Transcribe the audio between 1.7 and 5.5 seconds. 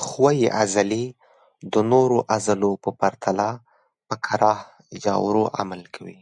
د نورو عضلو په پرتله په کراه یا ورو